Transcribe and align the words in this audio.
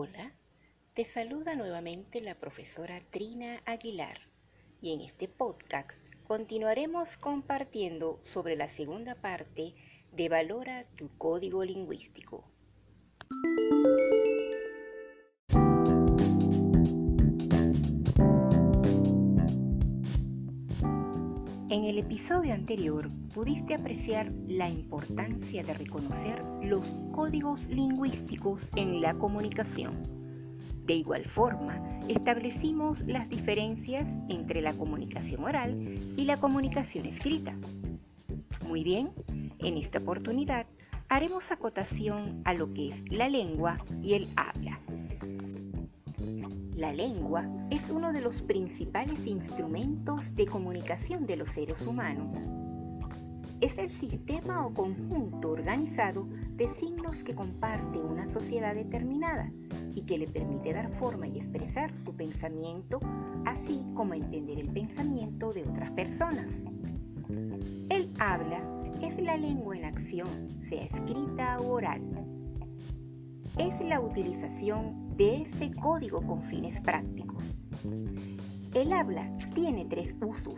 Hola, 0.00 0.30
te 0.94 1.04
saluda 1.04 1.56
nuevamente 1.56 2.20
la 2.20 2.36
profesora 2.36 3.02
Trina 3.10 3.60
Aguilar 3.64 4.20
y 4.80 4.92
en 4.92 5.00
este 5.00 5.26
podcast 5.26 5.98
continuaremos 6.28 7.08
compartiendo 7.16 8.20
sobre 8.32 8.54
la 8.54 8.68
segunda 8.68 9.16
parte 9.16 9.74
de 10.12 10.28
Valora 10.28 10.84
tu 10.94 11.10
código 11.18 11.64
lingüístico. 11.64 12.44
En 21.70 21.84
el 21.84 21.98
episodio 21.98 22.54
anterior 22.54 23.10
pudiste 23.34 23.74
apreciar 23.74 24.32
la 24.46 24.70
importancia 24.70 25.62
de 25.62 25.74
reconocer 25.74 26.42
los 26.62 26.86
códigos 27.12 27.62
lingüísticos 27.66 28.62
en 28.74 29.02
la 29.02 29.12
comunicación. 29.12 30.02
De 30.86 30.94
igual 30.94 31.26
forma, 31.26 32.00
establecimos 32.08 33.00
las 33.00 33.28
diferencias 33.28 34.08
entre 34.30 34.62
la 34.62 34.72
comunicación 34.72 35.44
oral 35.44 35.98
y 36.16 36.24
la 36.24 36.40
comunicación 36.40 37.04
escrita. 37.04 37.54
Muy 38.66 38.82
bien, 38.82 39.10
en 39.58 39.76
esta 39.76 39.98
oportunidad 39.98 40.66
haremos 41.10 41.50
acotación 41.50 42.40
a 42.46 42.54
lo 42.54 42.72
que 42.72 42.88
es 42.88 43.02
la 43.12 43.28
lengua 43.28 43.76
y 44.02 44.14
el 44.14 44.28
habla. 44.36 44.77
La 46.78 46.92
lengua 46.92 47.44
es 47.70 47.90
uno 47.90 48.12
de 48.12 48.20
los 48.20 48.40
principales 48.42 49.26
instrumentos 49.26 50.32
de 50.36 50.46
comunicación 50.46 51.26
de 51.26 51.34
los 51.34 51.50
seres 51.50 51.84
humanos. 51.84 52.38
Es 53.60 53.78
el 53.78 53.90
sistema 53.90 54.64
o 54.64 54.72
conjunto 54.72 55.50
organizado 55.50 56.28
de 56.52 56.68
signos 56.68 57.16
que 57.24 57.34
comparte 57.34 57.98
una 57.98 58.28
sociedad 58.28 58.76
determinada 58.76 59.50
y 59.96 60.02
que 60.02 60.18
le 60.18 60.28
permite 60.28 60.72
dar 60.72 60.88
forma 60.92 61.26
y 61.26 61.38
expresar 61.38 61.90
su 62.04 62.14
pensamiento, 62.14 63.00
así 63.44 63.84
como 63.96 64.14
entender 64.14 64.60
el 64.60 64.68
pensamiento 64.68 65.52
de 65.52 65.64
otras 65.64 65.90
personas. 65.90 66.48
El 67.90 68.08
habla 68.20 68.62
es 69.02 69.20
la 69.20 69.36
lengua 69.36 69.76
en 69.76 69.84
acción, 69.84 70.28
sea 70.68 70.84
escrita 70.84 71.58
o 71.58 71.72
oral. 71.72 72.02
Es 73.58 73.80
la 73.80 74.00
utilización 74.00 75.07
de 75.18 75.42
ese 75.42 75.72
código 75.72 76.24
con 76.24 76.42
fines 76.44 76.80
prácticos. 76.80 77.42
El 78.72 78.92
habla 78.92 79.28
tiene 79.52 79.84
tres 79.84 80.14
usos. 80.20 80.54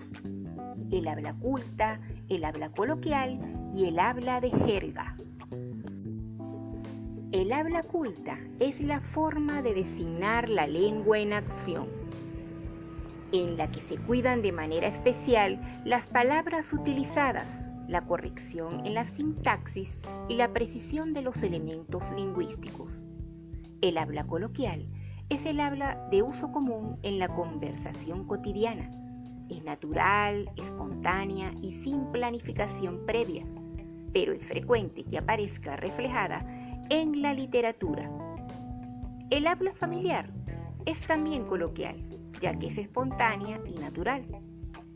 El 0.93 1.09
habla 1.09 1.33
culta, 1.35 2.01
el 2.29 2.45
habla 2.45 2.71
coloquial 2.71 3.41
y 3.73 3.87
el 3.87 3.99
habla 3.99 4.41
de 4.43 4.51
jerga. 4.51 5.17
El 7.33 7.53
habla 7.53 7.83
culta 7.83 8.39
es 8.59 8.81
la 8.83 9.01
forma 9.01 9.63
de 9.63 9.73
designar 9.73 10.51
la 10.51 10.67
lengua 10.67 11.19
en 11.19 11.33
acción, 11.33 11.89
en 13.33 13.57
la 13.57 13.71
que 13.71 13.81
se 13.81 13.97
cuidan 13.97 14.43
de 14.43 14.53
manera 14.53 14.89
especial 14.89 15.59
las 15.87 16.07
palabras 16.07 16.71
utilizadas, 16.73 17.49
la 17.89 18.05
corrección 18.05 18.85
en 18.85 18.95
la 18.95 19.07
sintaxis 19.07 19.99
y 20.29 20.35
la 20.35 20.53
precisión 20.53 21.15
de 21.15 21.23
los 21.23 21.43
elementos 21.43 22.03
lingüísticos. 22.15 23.00
El 23.83 23.97
habla 23.97 24.25
coloquial 24.25 24.87
es 25.31 25.47
el 25.47 25.59
habla 25.59 26.07
de 26.11 26.23
uso 26.23 26.53
común 26.53 26.99
en 27.03 27.19
la 27.19 27.29
conversación 27.29 28.27
cotidiana. 28.27 28.91
Es 29.49 29.65
natural, 29.65 30.51
espontánea 30.57 31.53
y 31.63 31.73
sin 31.73 32.05
planificación 32.13 33.07
previa, 33.07 33.47
pero 34.13 34.33
es 34.35 34.45
frecuente 34.45 35.05
que 35.05 35.17
aparezca 35.17 35.77
reflejada 35.77 36.45
en 36.91 37.23
la 37.23 37.33
literatura. 37.33 38.11
El 39.31 39.47
habla 39.47 39.73
familiar 39.73 40.31
es 40.85 41.01
también 41.07 41.47
coloquial, 41.47 41.97
ya 42.39 42.59
que 42.59 42.67
es 42.67 42.77
espontánea 42.77 43.61
y 43.67 43.79
natural. 43.79 44.27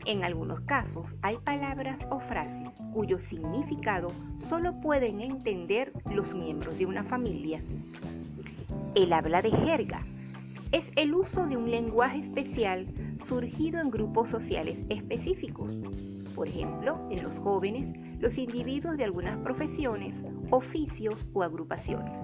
En 0.05 0.23
algunos 0.23 0.59
casos 0.61 1.15
hay 1.23 1.37
palabras 1.37 2.05
o 2.11 2.19
frases 2.19 2.69
cuyo 2.93 3.17
significado 3.17 4.11
solo 4.47 4.79
pueden 4.79 5.21
entender 5.21 5.91
los 6.11 6.35
miembros 6.35 6.77
de 6.77 6.85
una 6.85 7.03
familia. 7.03 7.63
El 8.95 9.11
habla 9.11 9.41
de 9.41 9.51
jerga 9.51 10.05
es 10.71 10.89
el 10.95 11.13
uso 11.15 11.45
de 11.47 11.57
un 11.57 11.69
lenguaje 11.69 12.19
especial 12.19 12.87
surgido 13.27 13.81
en 13.81 13.91
grupos 13.91 14.29
sociales 14.29 14.85
específicos. 14.87 15.69
Por 16.33 16.47
ejemplo, 16.47 17.05
en 17.11 17.21
los 17.21 17.37
jóvenes, 17.39 17.89
los 18.19 18.37
individuos 18.37 18.95
de 18.95 19.03
algunas 19.03 19.37
profesiones, 19.39 20.23
oficios 20.49 21.27
o 21.33 21.43
agrupaciones. 21.43 22.17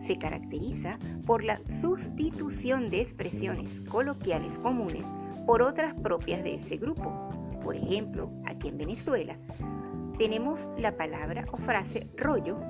Se 0.00 0.18
caracteriza 0.18 0.98
por 1.24 1.42
la 1.42 1.58
sustitución 1.80 2.90
de 2.90 3.00
expresiones 3.00 3.80
coloquiales 3.88 4.58
comunes 4.58 5.04
por 5.46 5.62
otras 5.62 5.94
propias 5.94 6.44
de 6.44 6.56
ese 6.56 6.76
grupo. 6.76 7.10
Por 7.64 7.74
ejemplo, 7.74 8.30
aquí 8.44 8.68
en 8.68 8.76
Venezuela 8.76 9.38
tenemos 10.18 10.68
la 10.76 10.94
palabra 10.94 11.46
o 11.52 11.56
frase 11.56 12.10
rollo 12.18 12.60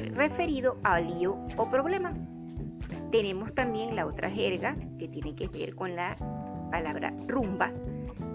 referido 0.00 0.78
a 0.82 1.00
lío 1.00 1.38
o 1.56 1.70
problema. 1.70 2.14
Tenemos 3.10 3.54
también 3.54 3.96
la 3.96 4.06
otra 4.06 4.30
jerga 4.30 4.76
que 4.98 5.08
tiene 5.08 5.34
que 5.34 5.48
ver 5.48 5.74
con 5.74 5.96
la 5.96 6.16
palabra 6.70 7.14
rumba, 7.26 7.72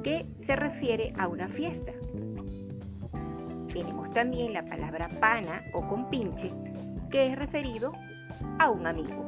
que 0.04 0.26
se 0.46 0.56
refiere 0.56 1.14
a 1.18 1.28
una 1.28 1.48
fiesta. 1.48 1.92
Tenemos 3.74 4.12
también 4.12 4.54
la 4.54 4.66
palabra 4.66 5.10
pana 5.20 5.64
o 5.74 5.88
compinche, 5.88 6.52
que 7.10 7.28
es 7.28 7.38
referido 7.38 7.94
a 8.60 8.70
un 8.70 8.88
amigo. 8.88 9.24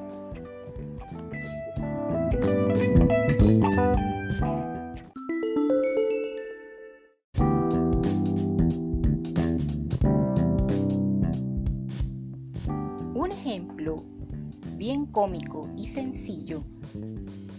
Bien 14.77 15.05
cómico 15.05 15.69
y 15.77 15.87
sencillo 15.87 16.63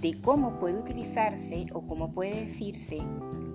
de 0.00 0.20
cómo 0.20 0.58
puede 0.58 0.78
utilizarse 0.78 1.66
o 1.72 1.86
cómo 1.86 2.12
puede 2.12 2.42
decirse 2.42 2.98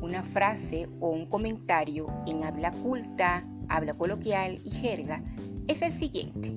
una 0.01 0.23
frase 0.23 0.87
o 0.99 1.09
un 1.09 1.25
comentario 1.25 2.07
en 2.25 2.43
habla 2.43 2.71
culta, 2.71 3.45
habla 3.69 3.93
coloquial 3.93 4.59
y 4.63 4.71
jerga 4.71 5.21
es 5.67 5.81
el 5.81 5.93
siguiente. 5.93 6.55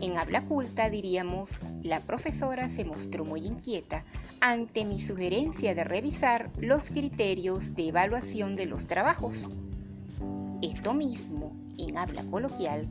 En 0.00 0.16
habla 0.16 0.46
culta 0.46 0.88
diríamos, 0.88 1.50
la 1.82 2.00
profesora 2.00 2.68
se 2.68 2.84
mostró 2.84 3.24
muy 3.24 3.46
inquieta 3.46 4.04
ante 4.40 4.84
mi 4.84 5.00
sugerencia 5.00 5.74
de 5.74 5.84
revisar 5.84 6.50
los 6.58 6.84
criterios 6.84 7.74
de 7.74 7.88
evaluación 7.88 8.56
de 8.56 8.66
los 8.66 8.86
trabajos. 8.86 9.34
Esto 10.62 10.94
mismo, 10.94 11.52
en 11.78 11.98
habla 11.98 12.24
coloquial, 12.24 12.88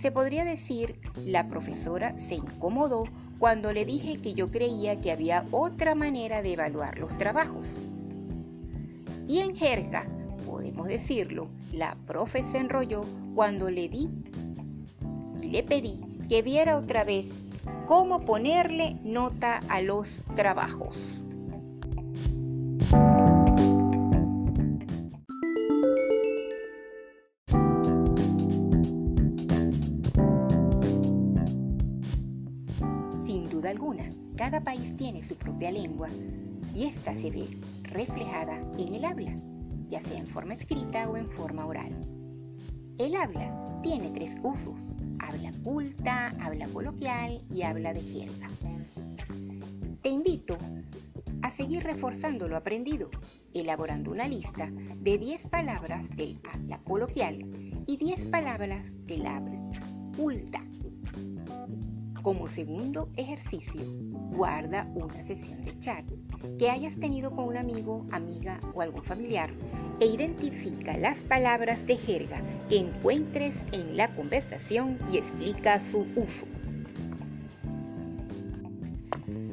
se 0.00 0.12
podría 0.12 0.44
decir, 0.44 0.95
la 1.24 1.48
profesora 1.48 2.16
se 2.18 2.36
incomodó 2.36 3.04
cuando 3.38 3.72
le 3.72 3.84
dije 3.84 4.20
que 4.20 4.34
yo 4.34 4.50
creía 4.50 5.00
que 5.00 5.12
había 5.12 5.44
otra 5.50 5.94
manera 5.94 6.42
de 6.42 6.54
evaluar 6.54 6.98
los 6.98 7.16
trabajos. 7.18 7.66
Y 9.28 9.40
en 9.40 9.54
jerga, 9.54 10.06
podemos 10.46 10.88
decirlo, 10.88 11.48
la 11.72 11.96
profe 12.06 12.44
se 12.44 12.58
enrolló 12.58 13.04
cuando 13.34 13.70
le 13.70 13.88
di 13.88 14.08
y 15.42 15.48
le 15.48 15.62
pedí 15.62 16.00
que 16.28 16.42
viera 16.42 16.78
otra 16.78 17.04
vez 17.04 17.26
cómo 17.86 18.24
ponerle 18.24 18.96
nota 19.02 19.60
a 19.68 19.80
los 19.80 20.08
trabajos. 20.34 20.96
Alguna, 33.68 34.10
cada 34.36 34.60
país 34.60 34.96
tiene 34.96 35.22
su 35.22 35.36
propia 35.36 35.70
lengua 35.70 36.08
y 36.74 36.84
esta 36.84 37.14
se 37.14 37.30
ve 37.30 37.46
reflejada 37.82 38.60
en 38.78 38.94
el 38.94 39.04
habla, 39.04 39.34
ya 39.88 40.00
sea 40.00 40.18
en 40.18 40.26
forma 40.26 40.54
escrita 40.54 41.08
o 41.08 41.16
en 41.16 41.28
forma 41.30 41.66
oral. 41.66 41.92
El 42.98 43.14
habla 43.14 43.80
tiene 43.82 44.10
tres 44.10 44.34
usos, 44.42 44.74
habla 45.18 45.52
culta, 45.62 46.28
habla 46.40 46.66
coloquial 46.68 47.42
y 47.50 47.62
habla 47.62 47.92
de 47.92 48.02
jerga. 48.02 48.50
Te 50.02 50.08
invito 50.08 50.56
a 51.42 51.50
seguir 51.50 51.82
reforzando 51.82 52.48
lo 52.48 52.56
aprendido, 52.56 53.10
elaborando 53.54 54.10
una 54.10 54.28
lista 54.28 54.70
de 54.70 55.18
10 55.18 55.48
palabras 55.48 56.08
del 56.16 56.38
habla 56.52 56.78
coloquial 56.78 57.38
y 57.86 57.96
10 57.96 58.26
palabras 58.26 58.86
del 59.06 59.26
habla 59.26 59.58
culta. 60.16 60.62
Como 62.26 62.48
segundo 62.48 63.08
ejercicio, 63.16 63.82
guarda 64.32 64.90
una 64.96 65.22
sesión 65.22 65.62
de 65.62 65.78
chat 65.78 66.04
que 66.58 66.68
hayas 66.68 66.96
tenido 66.96 67.30
con 67.30 67.44
un 67.44 67.56
amigo, 67.56 68.04
amiga 68.10 68.58
o 68.74 68.82
algún 68.82 69.04
familiar 69.04 69.48
e 70.00 70.06
identifica 70.06 70.96
las 70.96 71.22
palabras 71.22 71.86
de 71.86 71.96
jerga 71.96 72.42
que 72.68 72.78
encuentres 72.78 73.54
en 73.70 73.96
la 73.96 74.12
conversación 74.16 74.98
y 75.12 75.18
explica 75.18 75.78
su 75.78 76.00
uso. 76.16 76.46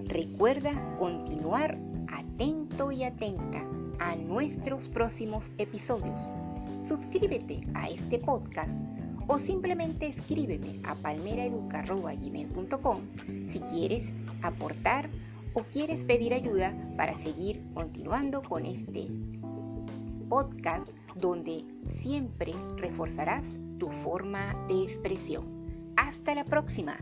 Recuerda 0.05 0.73
continuar 0.97 1.77
atento 2.11 2.91
y 2.91 3.03
atenta 3.03 3.63
a 3.99 4.15
nuestros 4.15 4.89
próximos 4.89 5.51
episodios. 5.59 6.19
Suscríbete 6.87 7.61
a 7.75 7.89
este 7.89 8.17
podcast 8.17 8.73
o 9.27 9.37
simplemente 9.39 10.07
escríbeme 10.07 10.79
a 10.83 10.95
palmeraeduca.gmail.com 10.95 13.01
si 13.51 13.59
quieres 13.59 14.11
aportar 14.41 15.09
o 15.53 15.63
quieres 15.63 15.99
pedir 16.05 16.33
ayuda 16.33 16.73
para 16.97 17.17
seguir 17.19 17.61
continuando 17.73 18.41
con 18.41 18.65
este 18.65 19.07
podcast 20.29 20.89
donde 21.15 21.63
siempre 22.01 22.53
reforzarás 22.77 23.45
tu 23.77 23.89
forma 23.89 24.55
de 24.67 24.83
expresión. 24.83 25.45
Hasta 25.95 26.35
la 26.35 26.43
próxima. 26.43 26.97